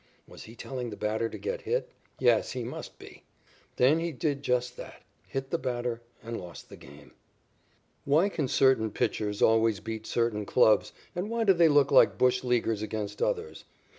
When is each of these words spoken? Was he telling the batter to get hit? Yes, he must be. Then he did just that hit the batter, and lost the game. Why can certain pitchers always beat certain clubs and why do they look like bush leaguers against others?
Was 0.27 0.45
he 0.45 0.55
telling 0.55 0.89
the 0.89 0.97
batter 0.97 1.29
to 1.29 1.37
get 1.37 1.61
hit? 1.61 1.91
Yes, 2.17 2.53
he 2.53 2.63
must 2.63 2.97
be. 2.97 3.21
Then 3.75 3.99
he 3.99 4.11
did 4.11 4.41
just 4.41 4.75
that 4.77 5.03
hit 5.27 5.51
the 5.51 5.59
batter, 5.59 6.01
and 6.23 6.41
lost 6.41 6.69
the 6.69 6.75
game. 6.75 7.11
Why 8.03 8.27
can 8.27 8.47
certain 8.47 8.89
pitchers 8.89 9.43
always 9.43 9.79
beat 9.79 10.07
certain 10.07 10.43
clubs 10.43 10.91
and 11.15 11.29
why 11.29 11.43
do 11.43 11.53
they 11.53 11.69
look 11.69 11.91
like 11.91 12.17
bush 12.17 12.43
leaguers 12.43 12.81
against 12.81 13.21
others? 13.21 13.63